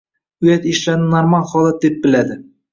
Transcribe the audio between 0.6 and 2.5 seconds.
ishlarni normal holat deb biladi.